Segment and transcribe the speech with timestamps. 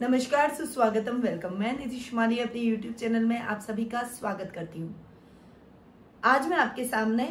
[0.00, 4.80] नमस्कार, सुस्वागतम वेलकम मैं नीतीश माली अपने YouTube चैनल में आप सभी का स्वागत करती
[4.80, 4.94] हूँ।
[6.22, 7.26] आज मैं आपके सामने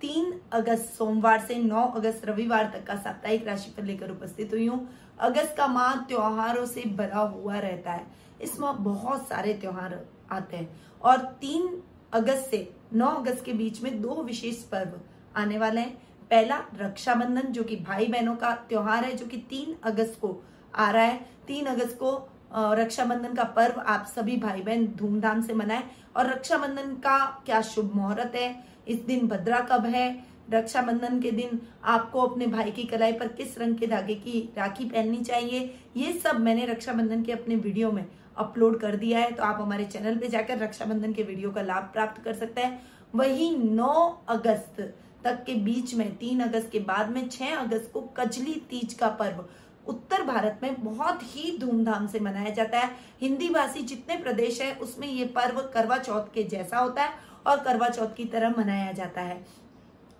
[0.00, 4.88] 3 अगस्त, सोमवार से 9 अगस्त, रविवार तक का साप्ताहिक राशिफल लेकर उपस्थित हुई हूँ।
[5.20, 8.06] अगस्त का माह त्योहारों से भरा हुआ रहता है।
[8.42, 9.98] इसमें बहुत सारे त्योहार
[10.32, 10.68] आते हैं
[11.02, 11.68] और 3
[12.12, 12.62] अगस्त से
[12.94, 15.00] 9 अगस्त के बीच में दो विशेष पर्व
[15.36, 15.96] आने वाले हैं।
[16.30, 20.40] पहला रक्षाबंधन, जो कि भाई बहनों का त्योहार है, जो कि 3 अगस्त को
[20.74, 22.16] आ रहा है। तीन अगस्त को
[22.54, 25.82] रक्षाबंधन का पर्व आप सभी भाई बहन धूमधाम से मनाएँ।
[26.16, 28.54] और रक्षाबंधन का क्या शुभ मुहूर्त है?
[28.88, 30.08] इस दिन भद्रा कब है?
[30.52, 34.84] रक्षाबंधन के दिन आपको अपने भाई की कलाई पर किस रंग के धागे की राखी
[34.84, 35.74] पहननी चाहिए?
[35.96, 38.04] ये सब मैंने रक्षाबंधन के अपने वीडियो में
[38.36, 41.90] अपलोड कर दिया है। तो आप हमारे चैनल पे जाकर रक्षाबंधन के वीडियो का लाभ
[41.92, 42.80] प्राप्त कर सकते हैं।
[43.14, 43.94] वही 9
[44.28, 44.80] अगस्त
[45.24, 49.08] तक के बीच में 3 अगस्त के बाद में 6 अगस्त को कजली तीज का
[49.16, 49.44] पर्व।
[49.90, 52.90] उत्तर भारत में बहुत ही धूमधाम से मनाया जाता है।
[53.20, 57.12] हिंदी भाषी जितने प्रदेश है, उसमें ये पर्व करवा चौथ के जैसा होता है
[57.46, 59.44] और करवा चौथ की तरह मनाया जाता है।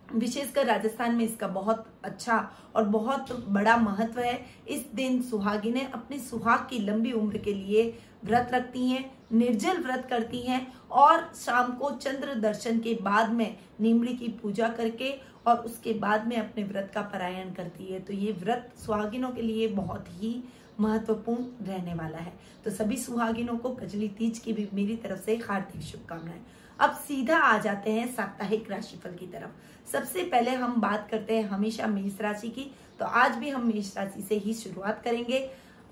[0.09, 2.37] विशेषकर राजस्थान में इसका बहुत अच्छा
[2.77, 7.83] और बहुत बड़ा महत्व है। इस दिन सुहागिनें अपनी सुहाग की लंबी उम्र के लिए
[8.25, 13.57] व्रत रखती हैं, निर्जल व्रत करती हैं और शाम को चंद्र दर्शन के बाद में
[13.81, 15.15] नीमड़ी की पूजा करके
[15.51, 19.43] और उसके बाद में अपने व्रत का परायण करती है तो ये व्रत सुहागिनों के
[19.43, 20.43] लिए बहुत ही
[20.81, 22.33] महत्वपूर्ण रहने वाला है।
[22.65, 26.41] तो सभी सुहागिनों को कजली तीज की भी मेरी तरफ़ से हार्दिक शुभकामनाएँ।
[26.79, 31.49] अब सीधा आ जाते हैं साप्ताहिक राशिफल की तरफ़। सबसे पहले हम बात करते हैं
[31.49, 35.39] हमेशा मेष राशि की तो आज भी हम मेष राशि से ही शुरुआत करेंगे।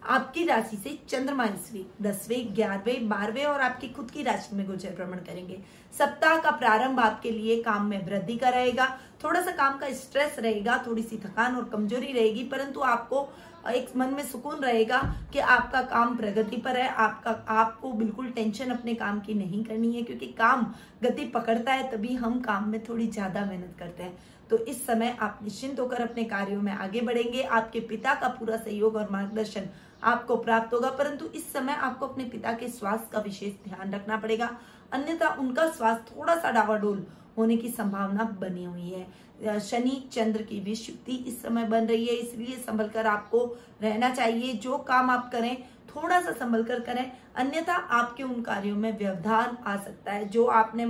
[0.03, 4.95] आपकी राशि से चंद्रमा ईस्वी दसवें, ग्यारहवें, बारहवें और आपकी खुद की राशि में गोचर
[4.97, 5.59] भ्रमण करेंगे।
[5.93, 8.87] सप्ताह का प्रारंभ आपके लिए काम में वृद्धि का रहेगा,
[9.25, 13.29] थोड़ा सा काम का स्ट्रेस रहेगा, थोड़ी सी थकान और कमज़ोरी रहेगी, परंतु आपको
[13.69, 14.99] एक मन में सुकून रहेगा
[15.33, 19.93] कि आपका काम प्रगति पर है, आपका, आपको बिल्कुल टेंशन अपने काम की नहीं करनी
[19.93, 20.65] है, क्योंकि काम
[21.03, 24.17] गति पकड़ता है, तभी हम काम में थोड़ी ज़्यादा मेहनत करते हैं।
[24.51, 28.57] तो इस समय आप निश्चिंत होकर अपने कार्यों में आगे बढ़ेंगे, आपके पिता का पूरा
[28.57, 29.69] सहयोग और मार्गदर्शन
[30.03, 34.17] आपको प्राप्त होगा, परंतु इस समय आपको अपने पिता के स्वास्थ्य का विशेष ध्यान रखना
[34.17, 34.51] पड़ेगा।
[34.93, 37.07] अन्यथा उनका स्वास्थ्य थोड़ा सा डावाडोल
[37.39, 40.73] होने की संभावना बनी हुई है। शनि चंद्र की भी
[41.19, 43.45] इस समय बन रही है, इसलिए संभल आपको
[43.83, 45.57] रहना चाहिए। जो काम आप करें
[45.89, 50.45] थोड़ा सा संभल कर। करें अन्यथा आपके उन कार्यों में व्यवधान आ सकता है। जो
[50.47, 50.87] आपने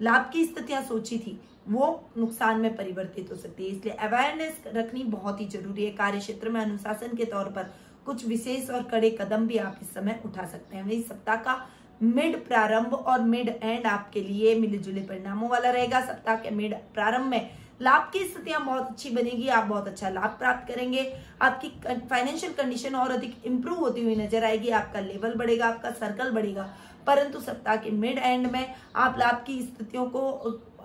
[0.00, 5.02] लाभ की स्थितियाँ सोची थी, वो नुकसान में परिवर्तित हो सकती है। इसलिए अवेयरनेस रखनी
[5.04, 7.70] बहुत ही ज़रूरी है। कार्य क्षेत्र में अनुशासन के तौर पर
[8.10, 11.56] कुछ विशेष और कड़े कदम भी आप इस समय उठा सकते हैं। वही सप्ताह का
[12.02, 16.74] मिड प्रारंभ और मिड एंड आपके लिए मिले जुले परिणामों वाला रहेगा। सप्ताह के मिड
[16.94, 17.50] प्रारंभ में
[17.82, 21.12] लाभ की स्थितियाँ बहुत अच्छी बनेगी, आप बहुत अच्छा लाभ प्राप्त करेंगे।
[21.42, 21.68] आपकी
[22.10, 26.68] फाइनेंशियल कंडीशन और अधिक इंप्रूव होती हुई नज़र आएगी। आपका लेवल बढ़ेगा, आपका सर्कल बढ़ेगा।
[27.06, 30.20] परंतु सप्ताह के मिड एंड में आप लाभ की स्थितियों को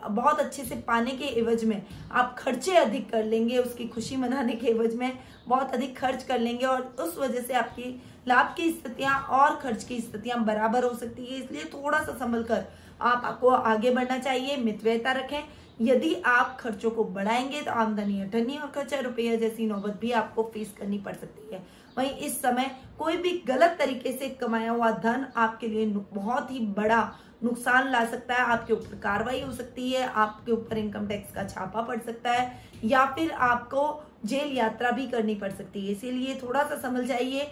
[0.09, 4.53] बहुत अच्छे से पाने के एवज में, आप खर्चे अधिक कर लेंगे, उसकी खुशी मनाने
[4.53, 5.11] के एवज में
[5.47, 9.83] बहुत अधिक खर्च कर लेंगे और उस वजह से आपकी लाभ की स्थितियाँ और खर्च
[9.83, 12.65] की स्थितियाँ बराबर हो सकती है। इसलिए थोड़ा सा संभल कर
[13.01, 15.41] आप आपको आगे बढ़ना चाहिए मितव्यता रखें।
[15.81, 20.43] यदि आप खर्चों को बढ़ाएँगे तो आमदनी अठनी और खर्चा, रुपया जैसी नौबत भी आपको
[20.53, 21.61] फेस करनी पड़ सकती है।
[21.97, 26.59] वहीं इस समय कोई भी गलत तरीके से कमाया हुआ धन आपके लिए बहुत ही
[26.71, 27.01] बड़ा
[27.43, 31.43] नुकसान ला सकता है। आपके ऊपर कार्रवाई हो सकती है, आपके ऊपर इनकम टैक्स का
[31.45, 32.51] छापा पड़ सकता है,
[32.83, 37.51] या फिर आपको जेल यात्रा भी करनी पड़ सकती है। इसीलिए थोड़ा सा समझ जाइए।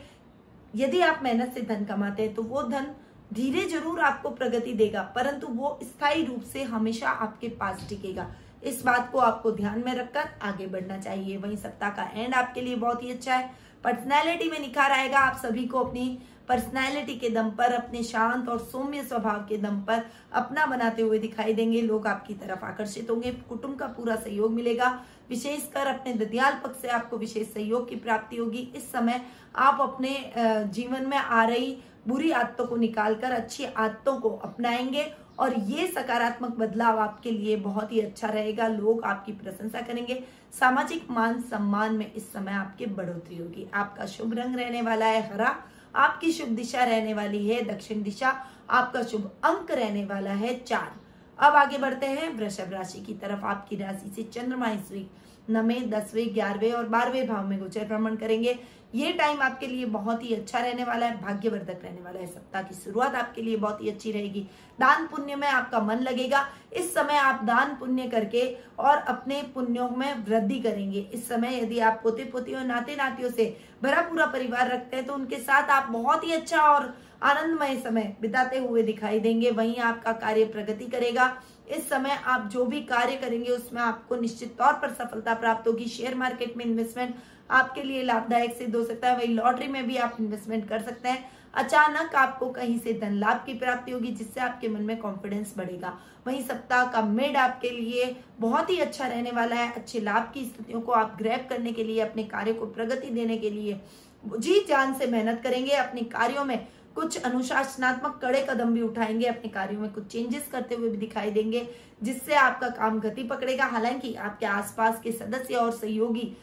[0.76, 2.94] यदि आप मेहनत से धन कमाते हैं तो वो धन
[3.32, 8.28] धीरे ज़रूर आपको प्रगति देगा, परंतु वो स्थायी रूप से हमेशा आपके पास टिकेगा।
[8.64, 12.62] इस बात को आपको ध्यान में रखकर आगे बढ़ना चाहिए। वही सप्ताह का एंड आपके
[12.62, 13.50] लिए बहुत ही अच्छा है।
[13.84, 16.18] पर्सनैलिटी में निखार आएगा। आप सभी को अपनी
[16.50, 21.20] पर्सनैलिटी के दम पर, अपने शांत और सौम्य स्वभाव के दम पर अपना बनाते हुए
[21.20, 24.90] दिखाई देंगे। लोग आपकी तरफ़ आकर्षित होंगे। कुटुंब का पूरा सहयोग मिलेगा।
[25.30, 29.22] विशेषकर अपने ददियाल पक्ष से आपको विशेष सहयोग की प्राप्ति होगी। इस समय
[29.56, 35.04] आप अपने जीवन में आ रही बुरी आदतों को निकालकर अच्छी आदतों को अपनाएँगे।
[35.40, 40.24] और ये सकारात्मक बदलाव आपके लिए बहुत ही अच्छा रहेगा। लोग आपकी प्रशंसा करेंगे।
[40.60, 45.34] सामाजिक मान सम्मान में इस समय आपकी बढ़ोतरी होगी। आपका शुभ रंग रहने वाला है,
[45.34, 45.56] हरा।
[45.96, 50.92] आपकी शुभ दिशा रहने वाली है, दक्षिण दिशा। आपका शुभ अंक रहने वाला है, चार।
[51.40, 55.10] अब आगे बढ़ते हैं। वृषभ राशि की तरफ़ आपकी राशि से चंद्रमा ईस्वी
[55.50, 58.60] नवे दसवें ग्यारहवें और बारहवें भाव में गोचर भ्रमण करेंगे।
[58.96, 62.62] ये टाइम आपके लिए बहुत ही अच्छा रहने वाला है, भाग्यवर्धक रहने वाला है। सप्ताह
[62.62, 64.42] की शुरुआत आपके लिए बहुत ही अच्छी रहेगी।
[64.80, 68.46] दान पुण्य में आपका मन लगेगा। इस समय आप दान पुण्य करके
[68.80, 73.30] और अपने पुण्यों में वृद्धि करेंगे। इस समय यदि आप पोते पोती और नाते नातियों
[73.32, 76.94] से भरा पूरा परिवार रखते हैं तो उनके साथ आप बहुत ही अच्छा और
[77.24, 81.26] आनंदमय समय बिताते हुए दिखाई देंगे। वहीं आपका कार्य प्रगति करेगा।
[81.68, 85.86] इस समय आप जो भी कार्य करेंगे, उसमें आपको निश्चित तौर पर सफलता प्राप्त होगी।
[85.86, 87.16] शेयर मार्केट में इन्वेस्टमेंट
[87.52, 91.10] आपके लिए लाभदायक सिद्ध हो सकता है। वही लॉटरी में भी आप इन्वेस्टमेंट कर सकते
[91.10, 95.54] हैं। अचानक आपको कहीं से धन लाभ की प्राप्ति होगी, जिससे आपके मन में कॉन्फिडेंस
[95.58, 100.32] बढ़ेगा। वहीं सप्ताह का मिड आपके लिए बहुत ही अच्छा रहने वाला है। अच्छे लाभ
[100.34, 103.80] की स्थितियों को आप ग्रैप करने के लिए, अपने कार्य को प्रगति देने के लिए
[104.24, 109.50] जी जान से मेहनत करेंगे। अपने कार्यों में कुछ अनुशासनात्मक कड़े कदम भी उठाएँगे, अपने
[109.50, 111.68] कार्यों में कुछ चेंजेस करते हुए भी दिखाई देंगे,
[112.04, 116.36] जिससे आपका काम गति पकड़ेगा। हालाँकि आपके आसपास के सदस्य और सहयोगी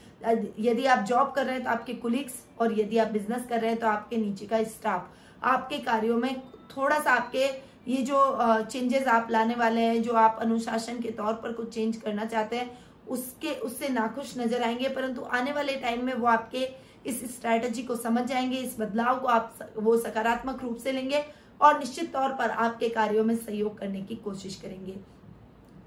[0.61, 3.71] यदि आप जॉब कर रहे हैं तो आपके कुलीग्स और यदि आप बिज़नेस कर रहे
[3.71, 5.09] हैं तो आपके नीचे का स्टाफ
[5.43, 7.47] आपके कार्यों में थोड़ा सा आपके,
[7.89, 8.19] ये जो
[8.63, 12.57] चेंजेस आप लाने वाले हैं, जो आप अनुशासन के तौर पर कुछ चेंज करना चाहते
[12.57, 12.71] हैं,
[13.09, 16.69] उसके, उससे नाखुश नज़र आएँगे, परंतु आने वाले टाइम में वो आपके
[17.07, 21.25] इस स्ट्रैटेजी को समझ जाएँगे, इस बदलाव को आप वो सकारात्मक रूप से लेंगे
[21.61, 24.97] और निश्चित तौर पर आपके कार्यों में सहयोग करने की कोशिश करेंगे।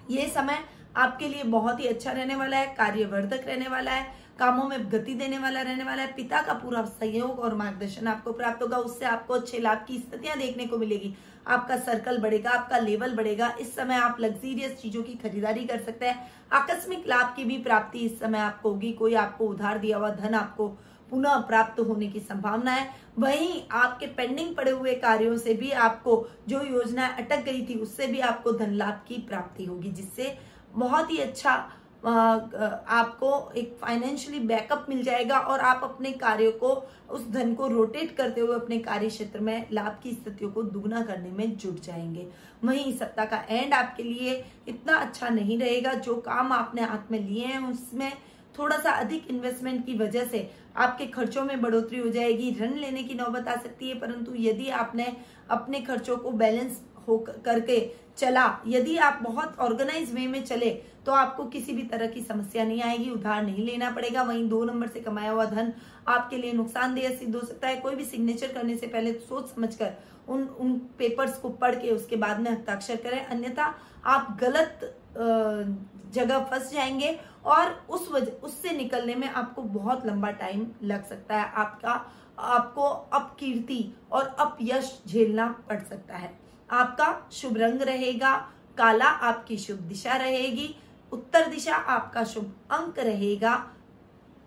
[0.10, 0.60] ये समय
[0.98, 5.14] आपके लिए बहुत ही अच्छा रहने वाला है, कार्यवर्धक रहने वाला है, कामों में गति
[5.14, 9.06] देने वाला रहने वाला है, पिता का पूरा सहयोग और मार्गदर्शन आपको प्राप्त होगा, उससे
[9.06, 11.14] आपको अच्छे लाभ की स्थितियाँ देखने को मिलेगी।
[11.48, 16.06] आपका सर्कल बढ़ेगा, आपका लेवल बढ़ेगा, इस समय आप लग्जीरियस चीज़ों की खरीदारी कर सकते
[16.06, 20.10] हैं, आकस्मिक लाभ की भी प्राप्ति इस समय आपको होगी, कोई आपको उधार दिया हुआ
[20.10, 20.78] धन आपको
[21.14, 22.90] पुनः प्राप्त होने की संभावना है।
[23.20, 28.08] वहीं आपके पेंडिंग पड़े हुए कार्यों से भी आपको जो योजना अटक गई थी, उससे
[28.08, 30.38] भी आपको धन लाभ की प्राप्ति होगी, जिससे
[30.74, 31.52] बहुत ही अच्छा
[32.06, 36.72] आपको एक फाइनेंशियली बैकअप मिल जाएगा और आप अपने कार्यों को,
[37.10, 41.02] उस धन को रोटेट करते हुए अपने कार्य क्षेत्र में लाभ की स्थितियों को दुगना
[41.02, 42.28] करने में जुट जाएँगे।
[42.64, 47.20] वहीं सप्ताह का एंड आपके लिए इतना अच्छा नहीं रहेगा। जो काम आपने हाथ में
[47.20, 48.12] लिए हैं, उसमें
[48.60, 53.04] थोड़ा सा अधिक इन्वेस्टमेंट की वजह से आपके खर्चों में बढ़ोतरी हो जाएगी। ऋण लेने
[53.04, 55.16] की नौबत आ सकती है, परंतु यदि आपने
[55.50, 57.80] अपने खर्चों को बैलेंस हो करके
[58.18, 60.70] चला। यदि आप बहुत ऑर्गेनाइज वे में चले
[61.06, 64.64] तो आपको किसी भी तरह की समस्या नहीं आएगी, उधार नहीं लेना पड़ेगा। वहीं दो
[64.64, 65.74] नंबर से कमाया हुआ धन
[66.08, 69.94] आपके लिए नुकसानदेह सिद्ध हो सकता है। कोई भी सिग्नेचर करने से पहले सोच समझकर
[70.28, 73.74] उन उन पेपर्स को पढ़ के उसके बाद में हस्ताक्षर करें। अन्यथा
[74.06, 74.94] आप गलत
[76.14, 81.36] जगह फंस जाएँगे और उस वजह उससे निकलने में आपको बहुत लंबा टाइम लग सकता
[81.36, 81.92] है। आपका,
[82.40, 82.82] आपको
[83.14, 86.32] अपकीर्ति और अपयश झेलना पड़ सकता है।
[86.74, 88.36] आपका शुभ रंग रहेगा,
[88.78, 90.76] काला आपकी शुभ दिशा रहेगी,
[91.12, 93.52] उत्तर दिशा आपका शुभ अंक रहेगा,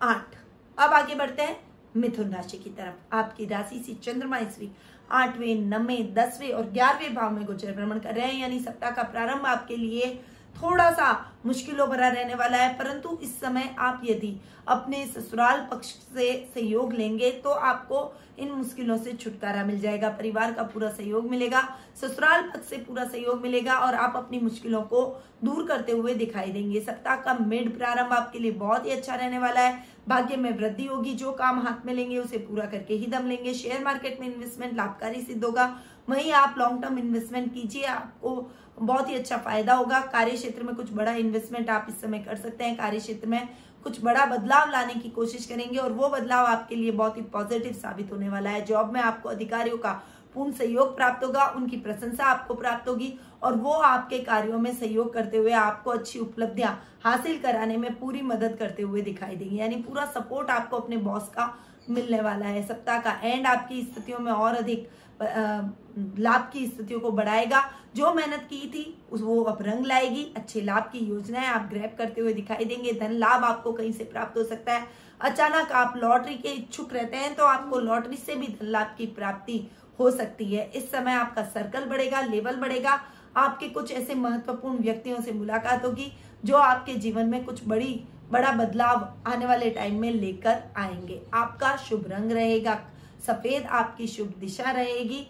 [0.03, 0.35] आठ।
[0.79, 1.57] अब आगे बढ़ते हैं,
[1.97, 4.75] मिथुन राशि की तरफ़। आपकी राशि से चंद्रमा, इस वीक
[5.11, 9.03] आठवें, नवे, दसवें और ग्यारहवें भाव में गोचर भ्रमण कर रहे हैं, यानी सप्ताह का
[9.03, 10.21] प्रारंभ आपके लिए
[10.57, 11.09] थोड़ा सा
[11.47, 14.37] मुश्किलों भरा रहने वाला है, परंतु इस समय आप यदि
[14.69, 20.53] अपने ससुराल पक्ष से सहयोग लेंगे तो आपको इन मुश्किलों से छुटकारा मिल जाएगा, परिवार
[20.53, 21.63] का पूरा सहयोग मिलेगा,
[21.97, 25.05] ससुराल पक्ष से पूरा सहयोग मिलेगा, और आप अपनी मुश्किलों को
[25.45, 29.39] दूर करते हुए दिखाई देंगे। सप्ताह का मिड प्रारंभ आपके लिए बहुत ही अच्छा रहने
[29.39, 33.07] वाला है। भाग्य में वृद्धि होगी, जो काम हाथ में लेंगे, उसे पूरा करके ही
[33.07, 35.75] दम लेंगे। शेयर मार्केट में इन्वेस्टमेंट लाभकारी सिद्ध होगा।
[36.09, 40.75] वहीं आप लॉन्ग टर्म इन्वेस्टमेंट कीजिए, आपको बहुत ही अच्छा फ़ायदा होगा। कार्य क्षेत्र में
[40.75, 43.49] कुछ बड़ा इन्वेस्टमेंट आप इस समय कर सकते हैं। कार्य क्षेत्र में
[43.85, 47.73] कुछ बड़ा बदलाव लाने की कोशिश करेंगे और वो बदलाव आपके लिए बहुत ही पॉजिटिव
[47.73, 49.93] साबित होने वाला है। जॉब में आपको अधिकारियों का
[50.35, 55.13] पूर्ण सहयोग प्राप्त होगा, उनकी प्रशंसा आपको प्राप्त होगी और वो आपके कार्यों में सहयोग
[55.15, 56.73] करते हुए आपको अच्छी उपलब्धियाँ
[57.05, 61.29] हासिल कराने में पूरी मदद करते हुए दिखाई देंगी। यानी पूरा सपोर्ट आपको अपने बॉस
[61.29, 61.53] का
[61.91, 64.89] मिलने वाला है। सप्ताह का एंड आपकी स्थितियों में और अधिक
[65.21, 67.63] लाभ की स्थितियों को बढ़ाएगा।
[67.97, 68.83] जो मेहनत की थी,
[69.13, 72.93] उस वो अब रंग लाएगी। अच्छे लाभ की योजनाएँ आप ग्रैप करते हुए दिखाई देंगे।
[72.93, 74.87] धन लाभ आपको कहीं से प्राप्त हो सकता है।
[75.21, 79.07] अचानक आप लॉटरी के इच्छुक रहते हैं तो आपको लॉटरी से भी धन लाभ की
[79.07, 79.59] प्राप्ति
[79.99, 83.01] हो सकती है। इस समय आपका सर्कल बढ़ेगा लेवल बढ़ेगा।
[83.37, 86.13] आपके कुछ ऐसे महत्वपूर्ण व्यक्तियों से मुलाकात होगी,
[86.45, 91.75] जो आपके जीवन में कुछ बड़ी, बड़ा बदलाव आने वाले टाइम में लेकर आएँगे। आपका
[91.79, 92.79] शुभ रंग रहेगा।
[93.27, 95.27] सफ़ेद आपकी शुभ दिशा रहेगी,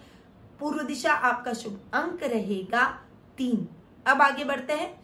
[0.60, 2.86] पूर्व दिशा आपका शुभ अंक रहेगा
[3.38, 3.66] तीन।
[4.06, 4.94] अब आगे बढ़ते हैं।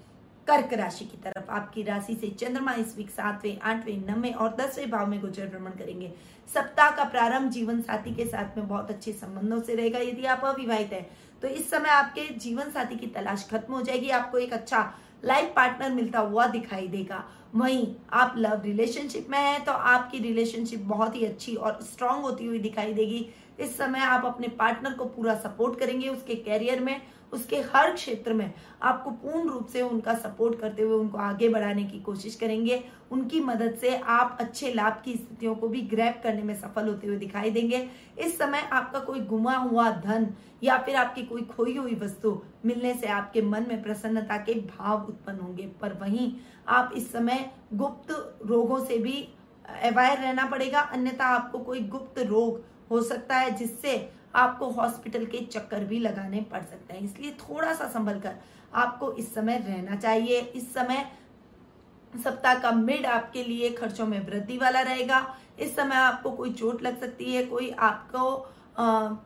[0.47, 4.91] कर्क राशि की तरफ़ आपकी राशि से चंद्रमा इस वीक सातवें, आठवें, नवे और दसवें
[4.91, 6.13] भाव में गोचर भ्रमण करेंगे।
[6.49, 10.45] सप्ताह का प्रारंभ जीवन साथी के साथ में बहुत अच्छे संबंधों से रहेगा यदि आप
[10.45, 11.07] अविवाहित है।
[11.43, 14.93] तो इस समय आपके जीवन साथी की तलाश खत्म हो जाएगी, आपको एक अच्छा
[15.25, 20.81] लाइफ पार्टनर मिलता हुआ दिखाई देगा। वहीं आप लव रिलेशनशिप में हैं तो आपकी रिलेशनशिप
[20.87, 23.27] बहुत ही अच्छी और स्ट्रांग होती हुई दिखाई देगी।
[23.59, 27.01] इस समय आप अपने पार्टनर को पूरा सपोर्ट करेंगे उसके कैरियर में,
[27.33, 31.85] उसके हर क्षेत्र में। आपको पूर्ण रूप से उनका सपोर्ट करते हुए, उनको आगे बढ़ाने
[31.85, 32.83] की कोशिश करेंगे।
[33.13, 37.07] उनकी मदद से आप अच्छे लाभ की स्थितियों को भी ग्रैप करने में सफल होते
[37.07, 40.29] हुए दिखाई देंगे। इस समय आपका कोई गुमा हुआ धन
[40.63, 45.07] या फिर आपकी कोई खोई हुई वस्तु मिलने से आपके मन में प्रसन्नता के भाव
[45.09, 46.33] उत्पन्न होंगे। पर वहीं
[46.69, 48.13] आप इस समय गुप्त
[48.47, 49.29] रोगों से भी
[49.83, 52.61] अवायर रहना पड़ेगा। अन्यथा आपको कोई गुप्त रोग
[52.93, 53.97] हो सकता है जिससे
[54.35, 58.35] आपको हॉस्पिटल के चक्कर भी लगाने पड़ सकते हैं। इसलिए थोड़ा सा संभल कर
[58.75, 61.05] आपको इस समय रहना चाहिए। इस समय
[62.15, 65.27] सप्ताह का मिड आपके लिए खर्चों में वृद्धि वाला रहेगा।
[65.61, 68.37] इस समय आपको कोई चोट लग सकती है, कोई आपको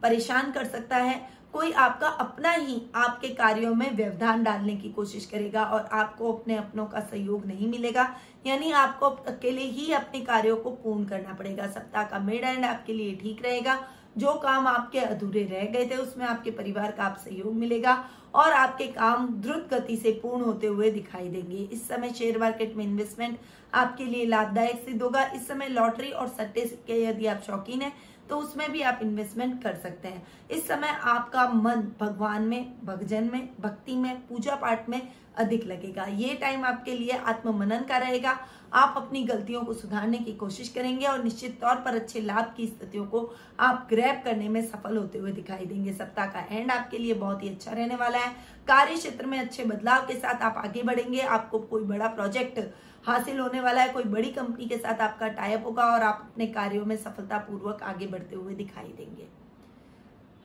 [0.02, 1.20] परेशान कर सकता है।
[1.56, 6.56] कोई आपका अपना ही आपके कार्यों में व्यवधान डालने की कोशिश करेगा और आपको अपने
[6.56, 8.08] अपनों का सहयोग नहीं मिलेगा,
[8.46, 12.92] यानी आपको अकेले ही अपने कार्यों को पूर्ण करना पड़ेगा। सप्ताह का मिड एंड आपके
[12.92, 13.78] लिए ठीक रहेगा।
[14.16, 17.96] जो काम आपके अधूरे रह गए थे, उसमें आपके परिवार का आप सहयोग मिलेगा
[18.34, 22.74] और आपके काम द्रुत गति से पूर्ण होते हुए दिखाई देंगे। इस समय शेयर मार्केट
[22.76, 23.38] में इन्वेस्टमेंट
[23.74, 27.92] आपके लिए लाभदायक सिद्ध होगा। इस समय लॉटरी और सट्टे के यदि आप शौकीन है
[28.30, 33.30] तो उसमें भी आप इन्वेस्टमेंट कर सकते हैं। इस समय आपका मन भगवान में भगजन
[33.32, 35.00] में, भक्ति में पूजा पाठ में
[35.36, 38.38] अधिक लगेगा। ये टाइम आपके लिए आत्म मनन का रहेगा।
[38.72, 42.66] आप अपनी गलतियों को सुधारने की कोशिश करेंगे और निश्चित तौर पर अच्छे लाभ की
[42.66, 43.20] स्थितियों को
[43.60, 47.42] आप ग्रैप करने में सफल होते हुए दिखाई देंगे। सप्ताह का एंड आपके लिए बहुत
[47.42, 48.32] ही अच्छा रहने वाला है।
[48.68, 52.58] कार्य क्षेत्र में अच्छे बदलाव के साथ आप आगे बढ़ेंगे। आपको कोई बड़ा प्रोजेक्ट
[53.06, 56.46] हासिल होने वाला है। कोई बड़ी कंपनी के साथ आपका टाइप होगा और आप अपने
[56.46, 59.26] कार्यों में सफलता पूर्वक आगे बढ़ते हुए दिखाई देंगे।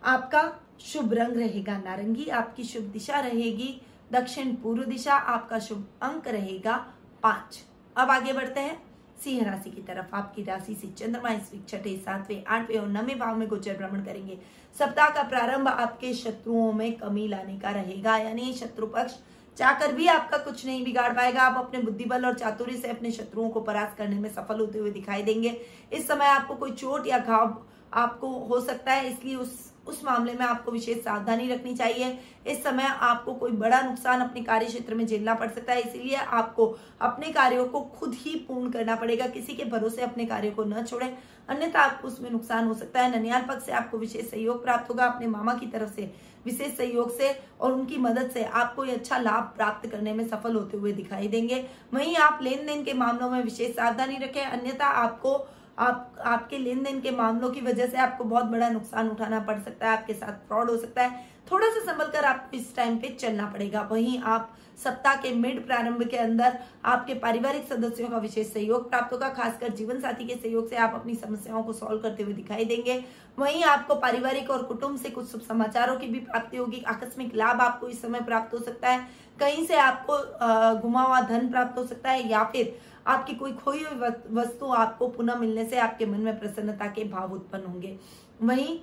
[0.04, 0.44] आपका
[0.82, 6.78] शुभ रंग रहेगा नारंगी, आपकी शुभ दिशा रहेगी दक्षिण पूर्व दिशा, आपका शुभ अंक रहेगा
[7.24, 7.64] पाँच।
[7.96, 8.82] अब आगे बढ़ते हैं।
[9.24, 13.16] सिंह राशि की तरफ़ आपकी राशि से चंद्रमा, इस वीक छठे, सातवें, आठवें और नवे
[13.16, 14.38] भाव में गोचर भ्रमण करेंगे।
[14.76, 19.18] सप्ताह का प्रारंभ आपके शत्रुओं में कमी लाने का रहेगा, यानी शत्रु पक्ष
[19.58, 23.12] चाहकर भी आपका कुछ नहीं बिगाड़ पाएगा। आप अपने बुद्धि बल और चातुर्य से अपने
[23.12, 25.60] शत्रुओं को परास्त करने में सफल होते हुए दिखाई देंगे।
[25.94, 27.62] इस समय आपको कोई चोट या घाव
[27.94, 32.18] आपको हो सकता है, इसलिए उस उस मामले में आपको विशेष सावधानी रखनी चाहिए।
[32.48, 36.16] इस समय आपको कोई बड़ा नुकसान अपने कार्य क्षेत्र में झेलना पड़ सकता है, इसीलिए
[36.16, 36.66] आपको
[37.02, 40.84] अपने कार्यों को खुद ही पूर्ण करना पड़ेगा। किसी के भरोसे अपने कार्य को न
[40.84, 41.14] छोड़े,
[41.50, 45.06] अन्यथा आपको उसमें नुकसान हो सकता है। ननियाल पक्ष से आपको विशेष सहयोग प्राप्त होगा।
[45.06, 46.12] अपने मामा की तरफ़ से
[46.46, 50.56] विशेष सहयोग से और उनकी मदद से आपको ये अच्छा लाभ प्राप्त करने में सफल
[50.56, 54.86] होते हुए दिखाई देंगे। वहीं आप लेन देन के मामलों में विशेष सावधानी रखें। अन्यथा
[54.86, 55.48] आपको,
[55.80, 59.60] आप, आपके लेन देन के मामलों की वजह से आपको बहुत बड़ा नुकसान उठाना पड़
[59.60, 62.98] सकता है, आपके साथ फ्रॉड हो सकता है। थोड़ा सा संभल कर आपको इस टाइम
[62.98, 64.54] पे चलना पड़ेगा। वहीं आप
[64.84, 69.70] सप्ताह के मिड प्रारंभ के अंदर आपके पारिवारिक सदस्यों का विशेष सहयोग प्राप्त होगा, खासकर
[69.72, 73.04] जीवन साथी के सहयोग से आप अपनी समस्याओं को सॉल्व करते हुए दिखाई देंगे।
[73.40, 77.62] वहीं आपको पारिवारिक और कुटुंब से कुछ शुभ समाचारों की भी प्राप्ति होगी। आकस्मिक लाभ
[77.62, 79.08] आपको इस समय प्राप्त हो सकता है।
[79.40, 83.84] कहीं से आपको घुमा हुआ धन प्राप्त हो सकता है या फिर आपकी कोई खोई
[83.84, 87.98] हुई वस्तु आपको पुनः मिलने से आपके मन में प्रसन्नता के भाव उत्पन्न होंगे।
[88.42, 88.80] वहीं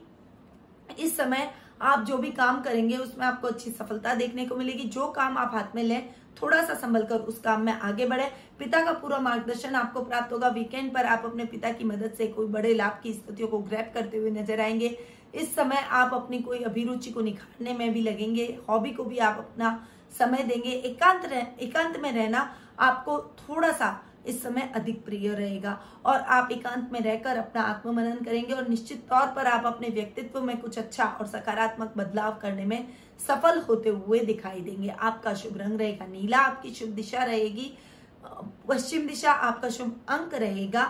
[0.99, 5.06] इस समय आप जो भी काम करेंगे उसमें आपको अच्छी सफलता देखने को मिलेगी। जो
[5.08, 6.11] काम आप हाथ में लें
[6.42, 10.32] थोड़ा सा संभल कर उस काम में आगे बढ़े। पिता का पूरा मार्गदर्शन आपको प्राप्त
[10.32, 13.58] होगा। वीकेंड पर आप अपने पिता की मदद से कोई बड़े लाभ की स्थितियों को
[13.61, 14.97] ग्रैप करते हुए नज़र आएँगे।
[15.35, 19.38] इस समय आप अपनी कोई अभिरुचि को निखारने में भी लगेंगे। हॉबी को भी आप
[19.38, 19.78] अपना
[20.18, 23.88] समय देंगे। एकांत रह, एकांत में रहना आपको थोड़ा सा
[24.28, 29.06] इस समय अधिक प्रिय रहेगा। और आप एकांत में रहकर अपना आत्ममनन करेंगे और निश्चित
[29.11, 32.88] तौर पर आप अपने व्यक्तित्व में कुछ अच्छा और सकारात्मक बदलाव करने में
[33.20, 37.73] सफल होते हुए दिखाई देंगे। आपका शुभ रंग रहेगा, नीला आपकी शुभ दिशा रहेगी,
[38.68, 40.85] पश्चिम दिशा आपका शुभ अंक रहेगा।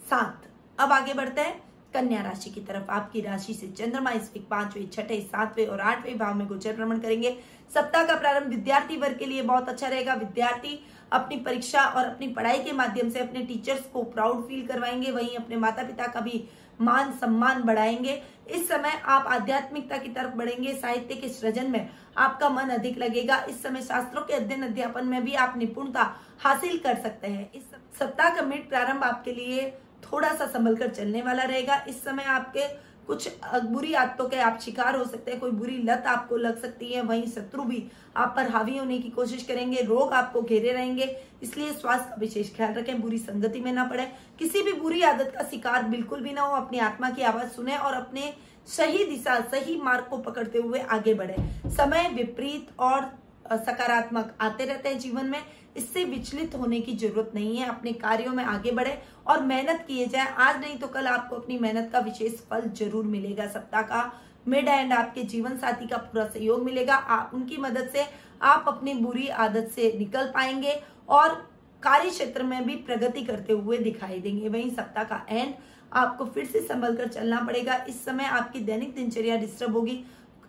[0.00, 1.60] सात, अब आगे बढ़ते हैं।
[1.94, 6.18] कन्या राशि की तरफ़ आपकी राशि से चंद्रमा इस वीक पाँचवें, छठे, सातवें और आठवें
[6.18, 7.36] भाव में गोचर भ्रमण करेंगे।
[7.74, 10.78] सप्ताह का प्रारंभ विद्यार्थी वर्ग के लिए बहुत अच्छा रहेगा। विद्यार्थी
[11.12, 15.36] अपनी परीक्षा और अपनी पढ़ाई के माध्यम से अपने टीचर्स को प्राउड फील करवाएँगे। वहीं
[15.36, 16.44] अपने माता पिता का भी
[16.80, 22.48] मान सम्मान बढ़ाएँगे। इस समय आप आध्यात्मिकता की तरफ़ बढ़ेंगे। साहित्य के सृजन में आपका
[22.48, 26.10] मन अधिक लगेगा। इस समय शास्त्रों के अध्ययन अध्यापन में भी आप निपुणता
[26.40, 27.62] हासिल कर सकते हैं। इस
[27.98, 29.70] सप्ताह का मिड प्रारंभ आपके लिए
[30.04, 32.66] थोड़ा सा संभल कर चलने वाला रहेगा। इस समय आपके
[33.06, 33.28] कुछ
[33.64, 37.02] बुरी आदतों के आप शिकार हो सकते हैं, कोई बुरी लत आपको लग सकती है,
[37.02, 37.84] वहीं शत्रु भी
[38.16, 42.54] आप पर हावी होने की कोशिश करेंगे, रोग आपको घेरे रहेंगे, इसलिए स्वास्थ्य का विशेष
[42.56, 44.06] ख्याल रखें, बुरी संगति में ना पड़े,
[44.38, 47.76] किसी भी बुरी आदत का शिकार बिल्कुल भी ना हो, अपनी आत्मा की आवाज़ सुने
[47.76, 48.32] और अपने
[48.68, 51.36] सही दिशा, सही मार्ग को पकड़ते हुए आगे बढ़े।
[51.70, 53.10] समय विपरीत और
[53.58, 55.42] सकारात्मक आते रहते हैं जीवन में।
[55.76, 60.06] इससे विचलित होने की ज़रूरत नहीं है। अपने कार्यों में आगे बढ़े और मेहनत किए
[60.06, 64.10] जाए। आज नहीं तो कल आपको अपनी मेहनत का विशेष फल ज़रूर मिलेगा। सप्ताह का
[64.48, 68.06] मिड एंड आपके जीवन साथी का पूरा सहयोग मिलेगा। आ, उनकी मदद से
[68.42, 71.34] आप अपनी बुरी आदत से निकल पाएँगे और
[71.82, 75.54] कार्य क्षेत्र में भी प्रगति करते हुए दिखाई देंगे। वहीं सप्ताह का एंड
[75.92, 80.04] आपको फिर से संभल कर चलना पड़ेगा। इस समय आपकी दैनिक दिनचर्या डिस्टर्ब होगी।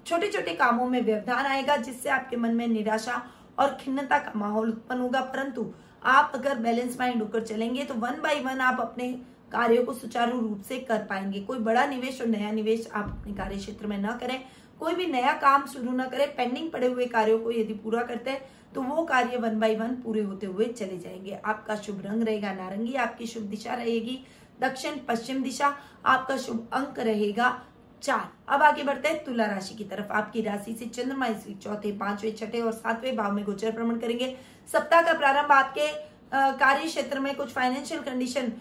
[0.05, 3.21] छोटे छोटे कामों में व्यवधान आएगा, जिससे आपके मन में निराशा
[3.59, 5.71] और खिन्नता का माहौल उत्पन्न होगा। परंतु
[6.05, 9.11] आप अगर बैलेंस माइंड होकर चलेंगे तो वन बाय वन आप अपने
[9.51, 13.33] कार्यों को सुचारू रूप से कर पाएँगे। कोई बड़ा निवेश और नया निवेश आप अपने
[13.33, 14.39] कार्य क्षेत्र में न करें।
[14.79, 18.31] कोई भी नया काम शुरू न करें। पेंडिंग पड़े हुए कार्यों को यदि पूरा करते
[18.31, 18.41] हैं
[18.75, 22.53] तो वो कार्य वन बाय वन पूरे होते हुए चले जाएँगे। आपका शुभ रंग रहेगा,
[22.53, 24.19] नारंगी आपकी शुभ दिशा रहेगी।
[24.61, 25.73] दक्षिण पश्चिम दिशा
[26.05, 27.49] आपका शुभ अंक रहेगा।
[28.03, 31.91] चार। अब आगे बढ़ते हैं तुला राशि की तरफ़। आपकी राशि से चंद्रमा इस चौथे,
[31.93, 34.35] पाँचवें, छठे और सातवें भाव में गोचर भ्रमण करेंगे।
[34.69, 35.87] सप्ताह का प्रारंभ आपके
[36.33, 38.51] कार्य क्षेत्र में कुछ फाइनेंशियल कंडीशन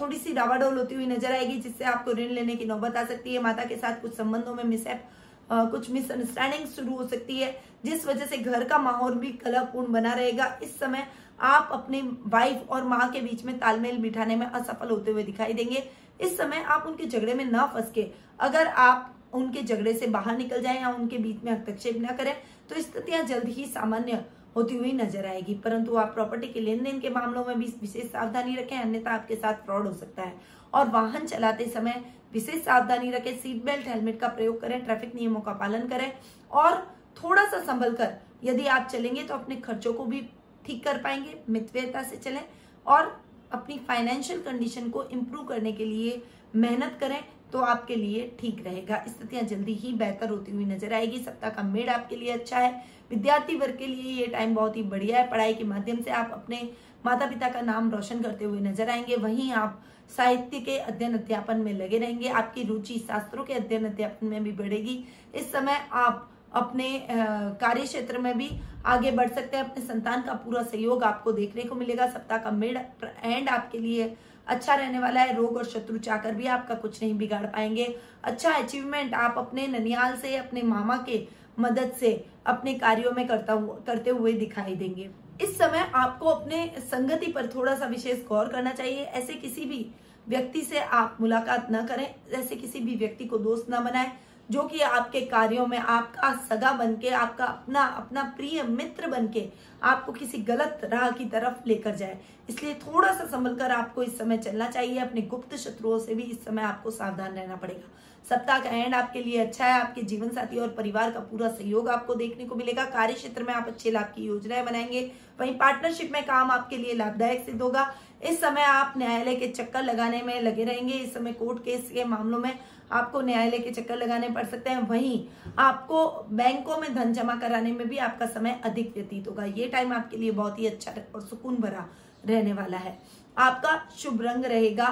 [0.00, 3.34] थोड़ी सी डावाडोल होती हुई नज़र आएगी, जिससे आपको ऋण लेने की नौबत आ सकती
[3.34, 5.08] है। माता के साथ कुछ संबंधों में मिसअप
[5.50, 10.12] कुछ मिसअंडरस्टैंडिंग शुरू हो सकती है, जिस वजह से घर का माहौल भी कलापूर्ण बना
[10.14, 11.06] रहेगा। इस समय
[11.42, 15.52] आप अपने वाइफ और माँ के बीच में तालमेल बिठाने में असफल होते हुए दिखाई
[15.52, 15.88] देंगे।
[16.20, 18.06] इस समय आप उनके झगड़े में न फंस के
[18.40, 22.34] अगर आप उनके झगड़े से बाहर निकल जाएँ या उनके बीच में हस्तक्षेप न करें
[22.68, 24.24] तो स्थितियाँ जल्द ही सामान्य
[24.56, 28.10] होती हुई नज़र आएगी। परंतु आप प्रॉपर्टी के लेन देन के मामलों में भी विशेष
[28.12, 30.32] सावधानी रखें, अन्यथा आपके साथ फ्रॉड हो सकता है।
[30.72, 35.40] और वाहन चलाते समय विशेष सावधानी रखें सीट बेल्ट हेलमेट का प्रयोग करें ट्रैफ़िक नियमों
[35.40, 36.12] का पालन करें
[36.50, 36.76] और
[37.16, 40.20] थोड़ा सा संभल कर यदि आप चलेंगे तो अपने खर्चों को भी
[40.66, 42.44] ठीक कर पाएँगे मितव्यता से चलें
[42.86, 43.16] और
[43.52, 46.22] अपनी फाइनेंशियल कंडीशन को इम्प्रूव करने के लिए
[46.56, 47.20] मेहनत करें
[47.52, 51.62] तो आपके लिए ठीक रहेगा। स्थितियाँ जल्दी ही बेहतर होती हुई नज़र आएगी। सप्ताह का
[51.62, 52.70] मेड आपके लिए अच्छा है।
[53.10, 56.30] विद्यार्थी वर्ग के लिए ये टाइम बहुत ही बढ़िया है। पढ़ाई के माध्यम से आप
[56.32, 56.68] अपने
[57.06, 59.82] माता पिता का नाम रोशन करते हुए नज़र आएँगे। वहीं आप
[60.16, 64.52] साहित्य के अध्ययन अध्यापन में लगे रहेंगे। आपकी रुचि शास्त्रों के अध्ययन अध्यापन में भी
[64.54, 65.04] बढ़ेगी।
[65.34, 68.50] इस समय आप अपने कार्य क्षेत्र में भी
[68.86, 72.50] आगे बढ़ सकते हैं। अपने संतान का पूरा सहयोग आपको देखने को मिलेगा। सप्ताह का
[72.50, 72.78] मिड
[73.24, 74.14] एंड आपके लिए
[74.46, 78.52] अच्छा रहने वाला है। रोग और शत्रु चाकर भी आपका कुछ नहीं बिगाड़ पाएँगे। अच्छा
[78.52, 81.26] अचीवमेंट आप अपने ननियाल से, अपने मामा के
[81.58, 82.12] मदद से
[82.46, 85.08] अपने कार्यों में करता हुआ करते हुए दिखाई देंगे।
[85.42, 89.86] इस समय आपको अपने संगति पर थोड़ा सा विशेष गौर करना चाहिए। ऐसे किसी भी
[90.28, 94.12] व्यक्ति से आप मुलाकात न करें। ऐसे किसी भी व्यक्ति को दोस्त न बनाएँ।
[94.50, 99.28] जो कि आपके कार्यों में आपका सगा बन के आपका अपना अपना प्रिय मित्र बन
[99.28, 99.46] के
[99.82, 104.18] आपको किसी गलत राह की तरफ़ लेकर जाए। इसलिए थोड़ा सा संभल कर आपको इस
[104.18, 107.88] समय चलना चाहिए। अपने गुप्त शत्रुओं से भी इस समय आपको सावधान रहना पड़ेगा।
[108.28, 111.88] सप्ताह का एंड आपके लिए अच्छा है। आपके जीवन साथी और परिवार का पूरा सहयोग
[111.88, 115.10] आपको देखने को मिलेगा। कार्य क्षेत्र में आप अच्छे लाभ की योजनाएँ बनाएँगे।
[115.40, 119.82] वहीं पार्टनरशिप में काम आपके लिए लाभदायक सिद्ध होगा। इस समय आप न्यायालय के चक्कर
[119.82, 122.58] लगाने में लगे रहेंगे, इस समय कोर्ट केस के मामलों में
[122.92, 125.26] आपको न्यायालय के चक्कर लगाने पड़ सकते हैं। वहीं
[125.58, 129.92] आपको बैंकों में धन जमा कराने में भी आपका समय अधिक व्यतीत होगा। ये टाइम
[129.92, 131.86] आपके लिए बहुत ही अच्छा और सुकून भरा
[132.26, 132.98] रहने वाला है।
[133.38, 134.88] आपका शुभ रंग रहेगा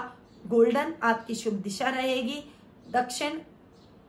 [0.47, 2.45] गोल्डन, आपकी शुभ दिशा रहेगी।
[2.91, 3.39] दक्षिण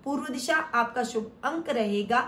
[0.03, 2.21] पूर्व दिशा आपका शुभ अंक रहेगा